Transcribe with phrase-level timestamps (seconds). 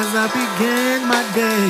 [0.00, 1.66] as I began my day.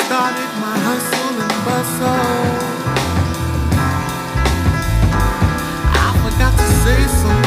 [0.00, 2.48] Started my hustle and bustle.
[6.04, 7.37] I forgot to say something.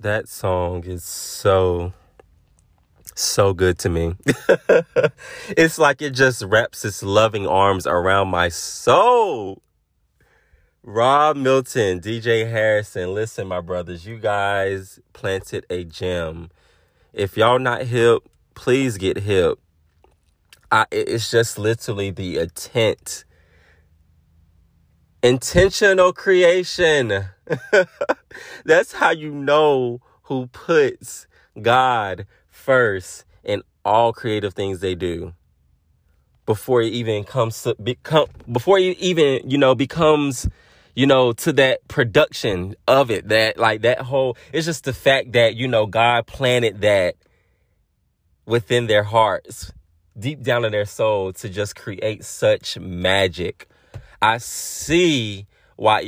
[0.00, 1.92] That song is so,
[3.16, 4.14] so good to me.
[5.48, 9.60] it's like it just wraps its loving arms around my soul.
[10.84, 16.50] Rob Milton, DJ Harrison, listen, my brothers, you guys planted a gem.
[17.12, 18.22] If y'all not hip,
[18.54, 19.58] please get hip.
[20.70, 23.24] I, it's just literally the intent.
[25.24, 27.24] Intentional creation.
[28.64, 31.26] That's how you know who puts
[31.60, 35.34] God first in all creative things they do.
[36.46, 40.48] Before it even comes to become, before it even, you know, becomes,
[40.94, 45.32] you know, to that production of it, that like that whole, it's just the fact
[45.32, 47.16] that, you know, God planted that
[48.46, 49.72] within their hearts,
[50.18, 53.68] deep down in their soul to just create such magic.
[54.20, 55.46] I see
[55.76, 56.00] why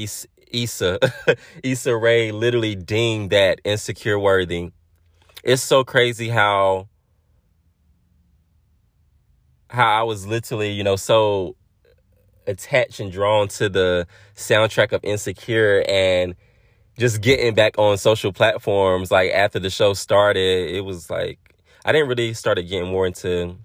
[0.53, 0.99] Issa,
[1.63, 4.73] Issa, Rae literally deemed that insecure worthy.
[5.43, 6.89] It's so crazy how
[9.69, 11.57] how I was literally, you know, so
[12.47, 16.35] attached and drawn to the soundtrack of Insecure and
[16.99, 21.39] just getting back on social platforms like after the show started, it was like
[21.85, 23.57] I didn't really started getting more into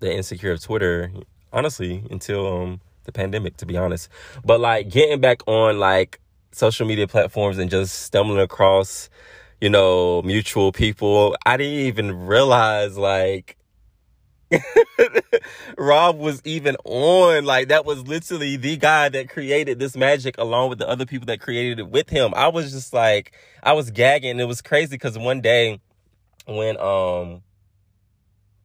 [0.00, 1.12] the insecure of Twitter,
[1.52, 4.08] honestly, until um the pandemic, to be honest.
[4.44, 6.20] But like getting back on like
[6.52, 9.08] social media platforms and just stumbling across,
[9.60, 13.56] you know, mutual people, I didn't even realize like
[15.78, 17.44] Rob was even on.
[17.44, 21.26] Like that was literally the guy that created this magic along with the other people
[21.26, 22.32] that created it with him.
[22.36, 23.32] I was just like,
[23.62, 24.38] I was gagging.
[24.38, 25.80] It was crazy because one day
[26.46, 27.42] when um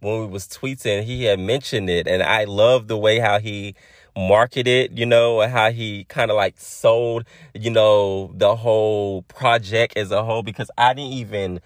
[0.04, 3.76] when we was tweeting, he had mentioned it, and I love the way how he
[4.16, 10.12] marketed, you know, how he kind of like sold, you know, the whole project as
[10.12, 11.62] a whole because I didn't even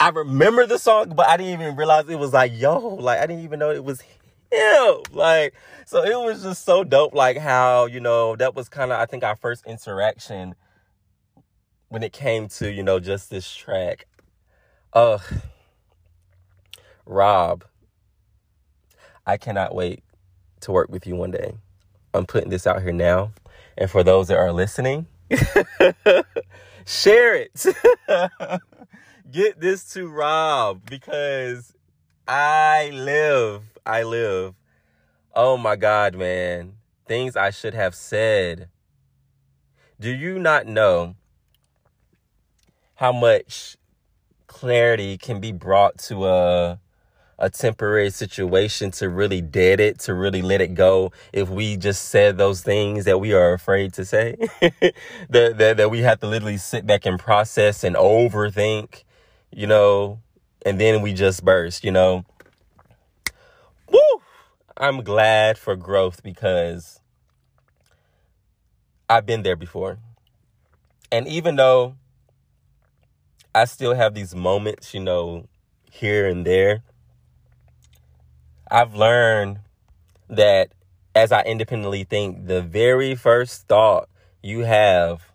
[0.00, 3.26] I remember the song, but I didn't even realize it was like, yo, like I
[3.26, 4.00] didn't even know it was
[4.50, 4.96] him.
[5.12, 5.54] Like,
[5.86, 9.06] so it was just so dope, like how, you know, that was kind of I
[9.06, 10.56] think our first interaction
[11.88, 14.06] when it came to, you know, just this track.
[14.92, 15.22] Ugh.
[17.06, 17.64] Rob,
[19.26, 20.02] I cannot wait
[20.62, 21.54] to work with you one day.
[22.14, 23.32] I'm putting this out here now.
[23.76, 25.06] And for those that are listening,
[26.86, 27.66] share it.
[29.30, 31.74] Get this to Rob because
[32.28, 33.62] I live.
[33.86, 34.54] I live.
[35.34, 36.74] Oh my God, man.
[37.06, 38.68] Things I should have said.
[39.98, 41.14] Do you not know
[42.96, 43.76] how much
[44.46, 46.78] clarity can be brought to a
[47.42, 52.08] a temporary situation to really dead it, to really let it go if we just
[52.08, 54.36] said those things that we are afraid to say.
[55.28, 59.02] that, that that we have to literally sit back and process and overthink,
[59.50, 60.20] you know,
[60.64, 62.24] and then we just burst, you know.
[63.90, 64.00] Woo!
[64.76, 67.00] I'm glad for growth because
[69.10, 69.98] I've been there before.
[71.10, 71.96] And even though
[73.52, 75.48] I still have these moments, you know,
[75.90, 76.84] here and there,
[78.72, 79.58] I've learned
[80.30, 80.72] that
[81.14, 84.08] as I independently think, the very first thought
[84.42, 85.30] you have,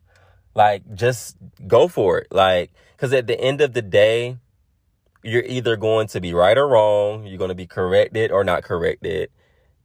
[0.56, 1.38] like, just
[1.68, 2.28] go for it.
[2.32, 4.38] Like, because at the end of the day,
[5.22, 7.28] you're either going to be right or wrong.
[7.28, 9.30] You're going to be corrected or not corrected.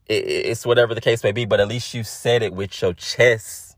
[0.06, 3.76] it's whatever the case may be, but at least you said it with your chest,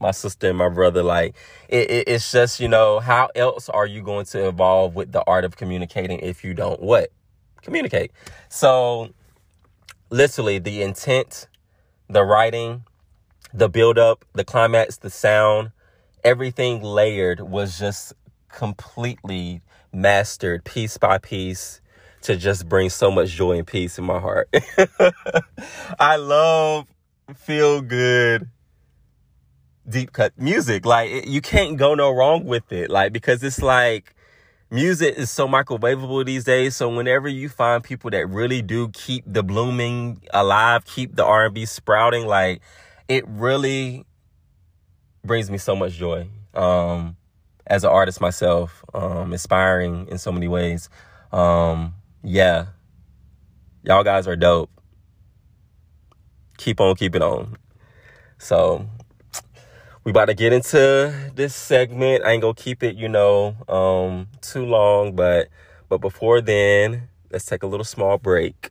[0.00, 1.02] my sister and my brother.
[1.02, 1.36] Like,
[1.68, 5.44] it, it's just, you know, how else are you going to evolve with the art
[5.44, 7.10] of communicating if you don't what?
[7.64, 8.12] Communicate.
[8.48, 9.10] So,
[10.10, 11.48] literally, the intent,
[12.08, 12.84] the writing,
[13.52, 15.72] the build up, the climax, the sound,
[16.22, 18.12] everything layered was just
[18.48, 19.60] completely
[19.92, 21.80] mastered piece by piece
[22.22, 24.48] to just bring so much joy and peace in my heart.
[25.98, 26.86] I love
[27.36, 28.48] feel good
[29.88, 30.86] deep cut music.
[30.86, 32.90] Like you can't go no wrong with it.
[32.90, 34.14] Like because it's like
[34.74, 36.74] music is so microwavable these days.
[36.74, 41.64] So whenever you find people that really do keep the blooming alive, keep the R&B
[41.66, 42.60] sprouting, like
[43.08, 44.04] it really
[45.24, 46.26] brings me so much joy.
[46.54, 47.16] Um,
[47.66, 50.88] as an artist myself, um, inspiring in so many ways.
[51.32, 52.66] Um, yeah,
[53.84, 54.70] y'all guys are dope.
[56.58, 57.56] Keep on keeping on.
[58.38, 58.86] So
[60.04, 62.24] we about to get into this segment.
[62.24, 65.48] I ain't gonna keep it, you know, um, too long, but
[65.88, 68.70] but before then, let's take a little small break.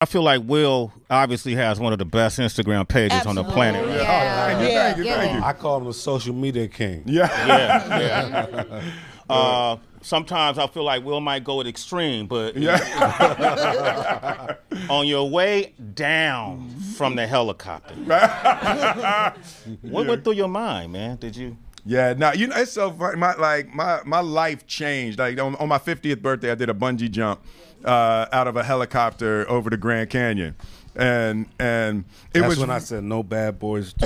[0.00, 3.40] I feel like Will obviously has one of the best Instagram pages Absolutely.
[3.40, 3.88] on the planet.
[3.88, 3.94] Yeah.
[4.00, 5.44] Oh, thank you, Yeah, thank you, thank you.
[5.44, 7.04] I call him the social media king.
[7.06, 7.46] Yeah.
[7.46, 8.82] Yeah, yeah.
[9.28, 14.56] Uh, sometimes I feel like Will might go at extreme, but yeah.
[14.90, 17.94] on your way down from the helicopter,
[19.82, 21.16] what went through your mind, man?
[21.16, 21.56] Did you?
[21.86, 23.18] Yeah, now you know it's so funny.
[23.18, 25.18] My like my my life changed.
[25.18, 27.40] Like on, on my 50th birthday, I did a bungee jump
[27.84, 30.54] uh, out of a helicopter over the Grand Canyon,
[30.96, 33.94] and and it That's was when I said no bad boys.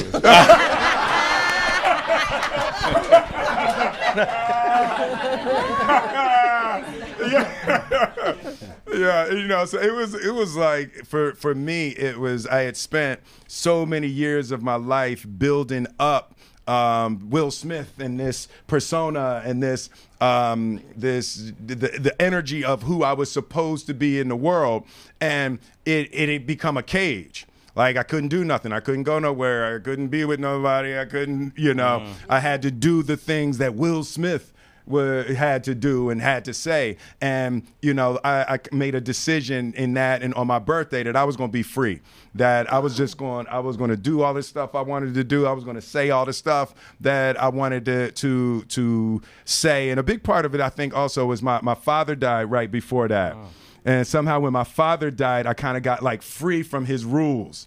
[7.18, 12.46] Just- yeah, you know, so it was it was like for for me, it was
[12.46, 16.34] I had spent so many years of my life building up
[16.66, 19.90] um, Will Smith and this persona and this
[20.20, 24.84] um, this the, the energy of who I was supposed to be in the world,
[25.20, 27.46] and it it had become a cage.
[27.74, 28.72] Like I couldn't do nothing.
[28.72, 29.76] I couldn't go nowhere.
[29.76, 30.98] I couldn't be with nobody.
[30.98, 32.04] I couldn't, you know.
[32.28, 34.52] I had to do the things that Will Smith
[34.88, 36.96] were, had to do and had to say.
[37.20, 41.16] And, you know, I, I made a decision in that and on my birthday that
[41.16, 42.00] I was going to be free.
[42.34, 45.14] That I was just going, I was going to do all this stuff I wanted
[45.14, 45.46] to do.
[45.46, 49.90] I was going to say all the stuff that I wanted to, to, to say.
[49.90, 52.70] And a big part of it, I think, also was my, my father died right
[52.70, 53.34] before that.
[53.34, 53.48] Oh.
[53.84, 57.66] And somehow, when my father died, I kind of got like free from his rules,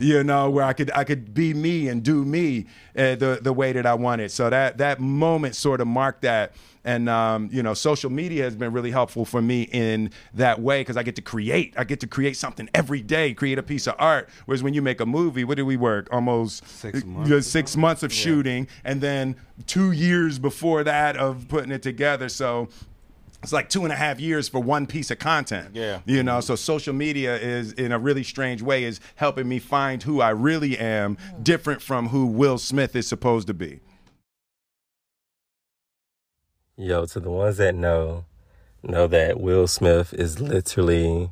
[0.00, 3.52] you know, where I could I could be me and do me uh, the the
[3.52, 4.30] way that I wanted.
[4.30, 6.52] So that that moment sort of marked that.
[6.82, 10.80] And um, you know, social media has been really helpful for me in that way
[10.80, 11.74] because I get to create.
[11.76, 14.30] I get to create something every day, create a piece of art.
[14.46, 16.08] Whereas when you make a movie, what do we work?
[16.10, 19.36] Almost Six months six months of shooting, and then
[19.66, 22.30] two years before that of putting it together.
[22.30, 22.70] So
[23.42, 25.74] it's like two and a half years for one piece of content.
[25.74, 26.00] Yeah.
[26.04, 30.02] You know, so social media is in a really strange way is helping me find
[30.02, 31.42] who I really am, hmm.
[31.42, 33.80] different from who Will Smith is supposed to be.
[36.76, 38.24] Yo, to the ones that know,
[38.82, 41.30] know that Will Smith is literally.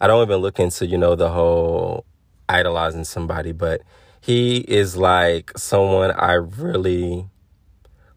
[0.00, 2.04] I don't even look into, you know, the whole
[2.48, 3.80] idolizing somebody, but
[4.20, 7.28] he is like someone I really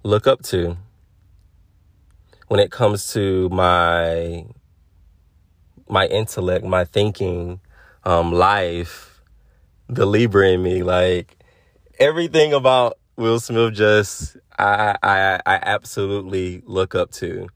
[0.04, 0.78] look up to
[2.48, 4.46] when it comes to my
[5.90, 7.62] my intellect, my thinking,
[8.04, 9.22] um, life,
[9.88, 11.38] the Libra in me, like
[12.00, 17.48] everything about Will Smith just I I I absolutely look up to.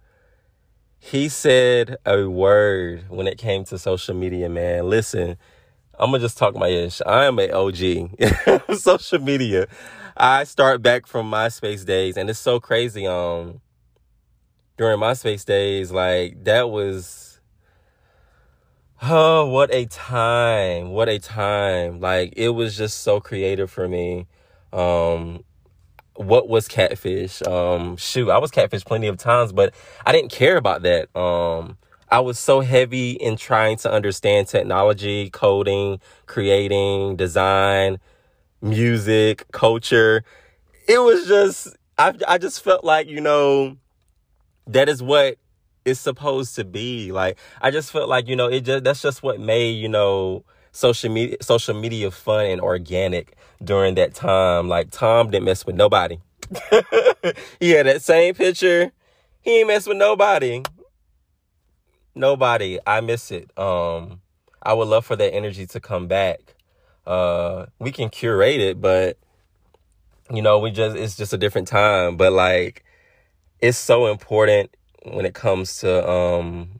[1.00, 4.88] He said a word when it came to social media, man.
[4.88, 5.38] Listen,
[5.98, 7.02] I'm gonna just talk my ish.
[7.06, 9.68] I am a OG social media.
[10.16, 13.08] I start back from MySpace days, and it's so crazy.
[13.08, 13.62] Um,
[14.82, 17.40] during MySpace days, like that was,
[19.04, 20.90] oh, what a time!
[20.90, 22.00] What a time!
[22.00, 24.26] Like it was just so creative for me.
[24.74, 25.44] Um,
[26.16, 27.44] what was catfish?
[27.44, 31.16] Um, shoot, I was catfish plenty of times, but I didn't care about that.
[31.16, 31.78] Um,
[32.10, 38.00] I was so heavy in trying to understand technology, coding, creating, design,
[38.64, 40.24] music, culture.
[40.88, 41.68] It was just,
[42.00, 43.78] I, I just felt like, you know,
[44.74, 45.38] that is what
[45.86, 47.12] it's supposed to be.
[47.12, 50.44] Like, I just felt like, you know, it just, that's just what made, you know,
[50.72, 54.68] social media, social media fun and organic during that time.
[54.68, 56.20] Like, Tom didn't mess with nobody.
[57.60, 58.92] he had that same picture.
[59.42, 60.63] He ain't mess with nobody.
[62.13, 62.80] Nobody.
[62.86, 63.58] I miss it.
[63.58, 64.22] Um,
[64.62, 66.56] I would love for that energy to come back.
[67.08, 69.18] Uh, we can curate it, but
[70.32, 72.18] you know, we just it's just a different time.
[72.18, 72.84] But like,
[73.62, 76.80] it's so important when it comes to um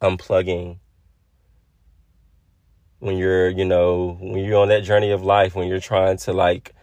[0.00, 0.78] unplugging.
[3.00, 6.32] When you're you know when you're on that journey of life when you're trying to
[6.32, 6.74] like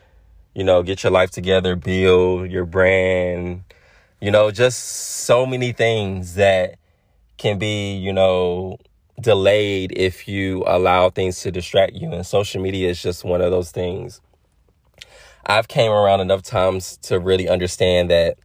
[0.53, 3.63] you know get your life together build your brand
[4.19, 4.79] you know just
[5.25, 6.75] so many things that
[7.37, 8.77] can be you know
[9.21, 12.11] delayed if you allow things to distract you.
[12.11, 14.21] And social media is just one of those things
[15.47, 18.37] i've came around enough times to really understand that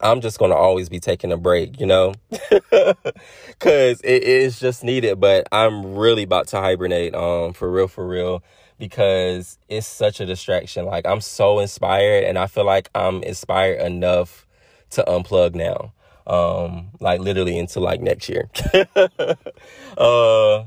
[0.00, 2.14] i'm just going to always be taking a break you know?
[3.46, 8.06] Because it is just needed but i'm really about to hibernate um for real for
[8.06, 8.42] real
[8.80, 10.86] because it's such a distraction.
[10.86, 14.46] Like i'm so inspired and i feel like i'm inspired enough
[14.90, 15.92] to unplug now
[16.26, 18.48] um like literally into like next year.
[19.96, 20.64] Uh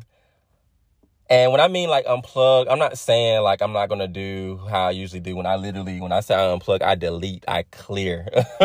[1.30, 4.88] and when I mean like unplug, I'm not saying like I'm not gonna do how
[4.88, 5.36] I usually do.
[5.36, 8.28] When I literally, when I say I unplug, I delete, I clear,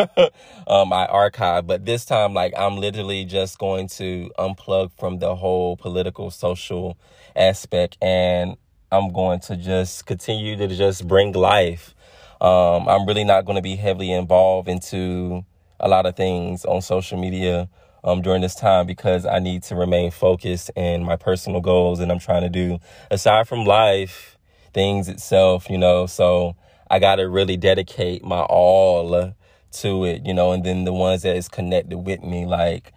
[0.66, 1.66] um, I archive.
[1.66, 6.98] But this time, like I'm literally just going to unplug from the whole political, social
[7.36, 8.56] aspect, and
[8.92, 11.94] I'm going to just continue to just bring life.
[12.40, 15.44] Um, I'm really not going to be heavily involved into
[15.80, 17.68] a lot of things on social media
[18.08, 22.10] um, during this time because I need to remain focused in my personal goals and
[22.10, 22.78] I'm trying to do
[23.10, 24.38] aside from life
[24.72, 26.06] things itself, you know.
[26.06, 26.56] So
[26.90, 29.34] I got to really dedicate my all
[29.70, 32.92] to it, you know, and then the ones that is connected with me, like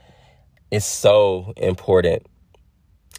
[0.72, 2.26] it's so important.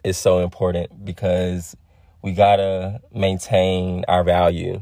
[0.02, 1.76] It's so important because
[2.22, 4.80] we gotta maintain our value,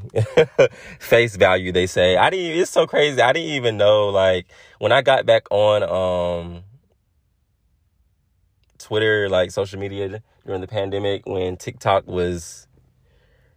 [1.00, 1.72] face value.
[1.72, 2.60] They say I didn't.
[2.60, 3.20] It's so crazy.
[3.20, 4.08] I didn't even know.
[4.08, 4.46] Like
[4.78, 6.62] when I got back on um
[8.90, 12.66] Twitter, like social media during the pandemic, when TikTok was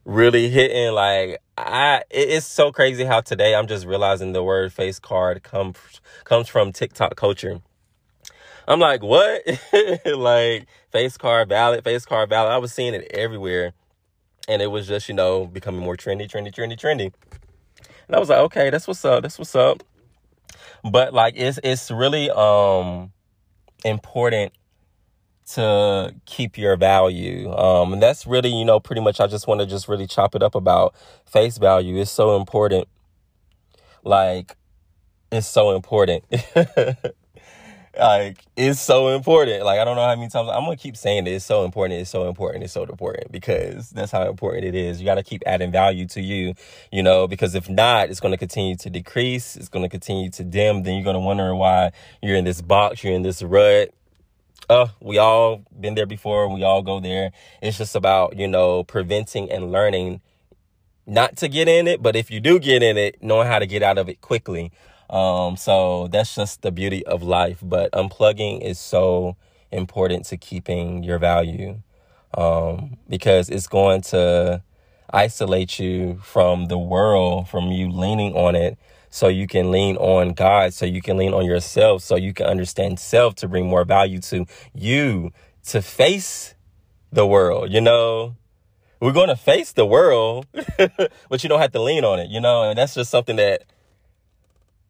[0.06, 5.00] really hitting like I it's so crazy how today I'm just realizing the word face
[5.00, 5.76] card comes
[6.24, 7.62] comes from TikTok culture.
[8.68, 9.42] I'm like, what?
[10.06, 12.52] like face card ballot, face card ballot.
[12.52, 13.74] I was seeing it everywhere.
[14.48, 17.12] And it was just, you know, becoming more trendy, trendy, trendy, trendy.
[18.08, 19.24] And I was like, okay, that's what's up.
[19.24, 19.82] That's what's up.
[20.84, 23.12] But like it's it's really um
[23.84, 24.54] important
[25.46, 27.52] to keep your value.
[27.52, 30.36] Um, and that's really, you know, pretty much I just want to just really chop
[30.36, 30.96] it up about
[31.26, 32.00] face value.
[32.00, 32.88] It's so important.
[34.04, 34.56] Like,
[35.32, 36.26] it's so important.
[38.00, 39.64] like, it's so important.
[39.64, 41.32] Like, I don't know how many times I'm gonna keep saying it.
[41.32, 42.02] It's so important.
[42.02, 42.64] It's so important.
[42.64, 45.00] It's so important because that's how important it is.
[45.00, 46.54] You got to keep adding value to you,
[46.92, 49.56] you know, because if not, it's going to continue to decrease.
[49.56, 50.84] It's going to continue to dim.
[50.84, 53.94] Then you're going to wonder why you're in this box, you're in this rut
[54.70, 56.48] uh, we all been there before.
[56.54, 57.32] We all go there.
[57.62, 60.22] It's just about, you know, preventing and learning
[61.06, 63.68] not to get in it, but if you do get in it, knowing how to
[63.68, 64.72] get out of it quickly.
[65.10, 67.60] Um, so that's just the beauty of life.
[67.62, 69.36] But unplugging is so
[69.72, 71.82] important to keeping your value.
[72.36, 74.64] Um, because it's going to
[75.12, 78.78] isolate you from the world, from you leaning on it
[79.14, 82.48] so you can lean on God, so you can lean on yourself, so you can
[82.48, 85.32] understand self to bring more value to you
[85.68, 86.56] to face
[87.12, 87.72] the world.
[87.72, 88.36] You know,
[89.00, 90.48] we're going to face the world,
[91.30, 93.66] but you don't have to lean on it, you know, and that's just something that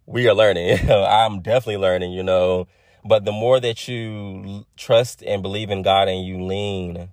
[0.05, 0.89] we are learning.
[0.89, 2.69] I'm definitely learning, you know,
[3.03, 7.09] but the more that you trust and believe in God and you lean,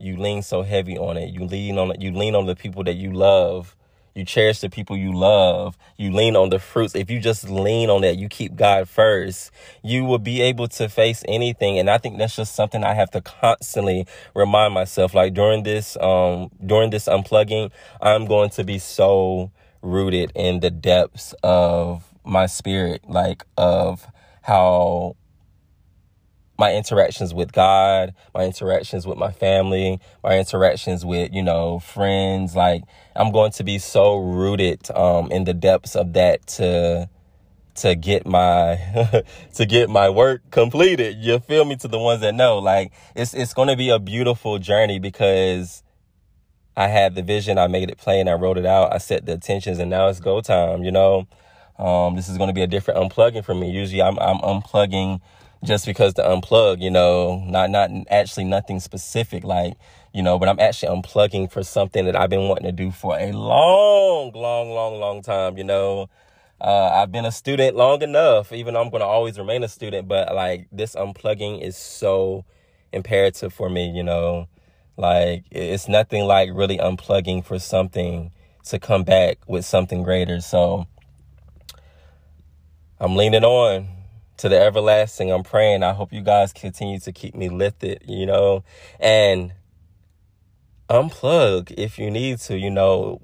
[0.00, 1.32] you lean so heavy on it.
[1.32, 2.02] You lean on it.
[2.02, 3.76] You lean on the people that you love
[4.14, 5.76] you cherish the people you love.
[5.96, 6.94] You lean on the fruits.
[6.94, 9.50] If you just lean on that, you keep God first,
[9.82, 11.78] you will be able to face anything.
[11.78, 15.14] And I think that's just something I have to constantly remind myself.
[15.14, 19.50] Like during this, um, during this unplugging, I'm going to be so
[19.82, 24.06] rooted in the depths of my spirit, like of
[24.42, 25.16] how
[26.58, 32.54] my interactions with God, my interactions with my family, my interactions with, you know, friends,
[32.54, 32.84] like
[33.16, 37.08] I'm going to be so rooted um in the depths of that to
[37.76, 38.76] to get my
[39.54, 41.16] to get my work completed.
[41.18, 42.58] You feel me to the ones that know.
[42.58, 45.82] Like it's it's going to be a beautiful journey because
[46.76, 49.32] I had the vision, I made it plain, I wrote it out, I set the
[49.32, 51.26] intentions and now it's go time, you know.
[51.78, 53.70] Um this is going to be a different unplugging for me.
[53.70, 55.20] Usually I'm I'm unplugging
[55.64, 59.74] just because to unplug, you know, not not actually nothing specific like,
[60.12, 63.18] you know, but I'm actually unplugging for something that I've been wanting to do for
[63.18, 66.08] a long, long, long, long time, you know.
[66.60, 69.68] Uh, I've been a student long enough, even though I'm going to always remain a
[69.68, 72.44] student, but like this unplugging is so
[72.92, 74.46] imperative for me, you know.
[74.96, 78.30] Like it's nothing like really unplugging for something
[78.66, 80.40] to come back with something greater.
[80.40, 80.86] So
[83.00, 83.88] I'm leaning on
[84.38, 85.30] to the everlasting.
[85.30, 85.82] I'm praying.
[85.82, 88.64] I hope you guys continue to keep me lifted, you know,
[88.98, 89.52] and
[90.88, 93.20] unplug if you need to, you know.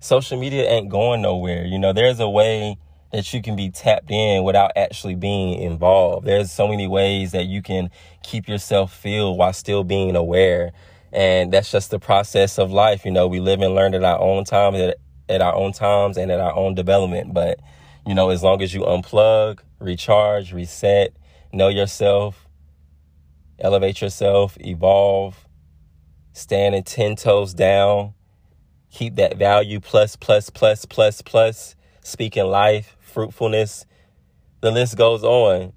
[0.00, 1.64] Social media ain't going nowhere.
[1.64, 2.76] You know, there's a way
[3.14, 6.26] that you can be tapped in without actually being involved.
[6.26, 7.90] There's so many ways that you can
[8.22, 10.72] keep yourself filled while still being aware.
[11.12, 13.04] And that's just the process of life.
[13.04, 16.18] You know, we live and learn at our own time, at, at our own times
[16.18, 17.32] and at our own development.
[17.32, 17.60] But,
[18.04, 21.14] you know, as long as you unplug, recharge, reset,
[21.52, 22.48] know yourself,
[23.58, 25.46] elevate yourself, evolve,
[26.32, 28.14] standing 10 toes down,
[28.90, 33.86] keep that value plus, plus, plus, plus, plus, speaking life, fruitfulness.
[34.60, 35.72] The list goes on.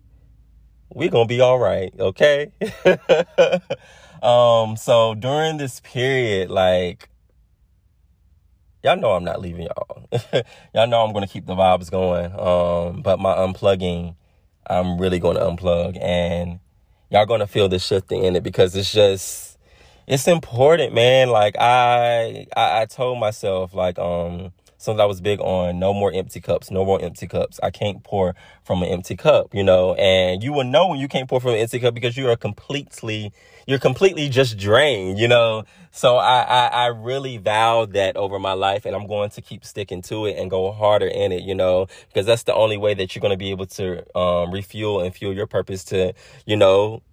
[0.89, 2.51] We're going to be all right, okay?
[4.23, 7.09] um, so during this period, like,
[8.87, 10.07] y'all know I'm not leaving y'all.
[10.73, 12.31] y'all know I'm gonna keep the vibes going.
[12.31, 14.15] Um, but my unplugging,
[14.65, 16.59] I'm really gonna unplug, and
[17.09, 19.57] y'all gonna feel the shifting in it because it's just,
[20.07, 21.29] it's important, man.
[21.29, 24.53] Like I, I, I told myself, like, um,
[24.87, 27.59] something I was big on no more empty cups, no more empty cups.
[27.61, 31.09] I can't pour from an empty cup, you know, and you will know when you
[31.09, 33.33] can't pour from an empty cup because you are completely,
[33.67, 35.65] you're completely just drained, you know.
[35.91, 39.65] So I, I, I really vowed that over my life and I'm going to keep
[39.65, 42.93] sticking to it and go harder in it, you know, because that's the only way
[42.93, 46.13] that you're going to be able to um, refuel and fuel your purpose to,
[46.45, 47.03] you know,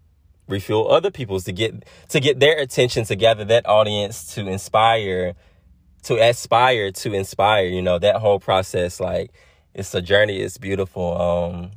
[0.47, 5.35] refuel other people's to get to get their attention to gather that audience to inspire
[6.05, 9.33] to aspire to inspire you know that whole process like
[9.75, 11.21] it's a journey it's beautiful.
[11.21, 11.71] Um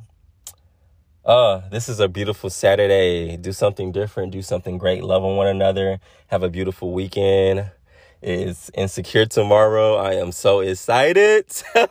[1.24, 3.36] uh this is a beautiful saturday.
[3.36, 7.70] Do something different do something great love on one another have a beautiful weekend.
[8.20, 9.96] It's insecure tomorrow.
[9.96, 11.46] I am so excited.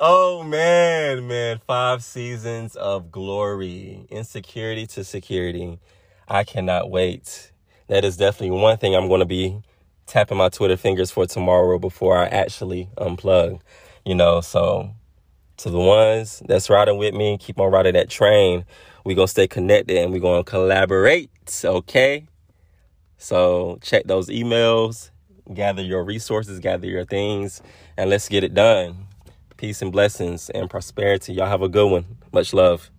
[0.00, 1.60] Oh man man.
[1.66, 4.06] Five seasons of glory.
[4.10, 5.78] Insecurity to security.
[6.26, 7.52] I cannot wait.
[7.86, 9.62] That is definitely one thing i'm going to be
[10.06, 13.60] tapping my Twitter fingers for tomorrow before I actually unplug,
[14.04, 14.40] you know.
[14.40, 14.90] So,
[15.58, 18.64] to the ones that's riding with me, keep on riding that train.
[19.04, 21.30] we to stay connected and we to collaborate,
[21.64, 22.26] okay?
[23.18, 25.10] So, check those emails,
[25.52, 27.62] gather your resources, gather your things,
[27.96, 29.06] and let's get it done.
[29.56, 31.32] Peace and blessings and prosperity.
[31.32, 32.04] Y'all have a good one.
[32.32, 32.90] Much love.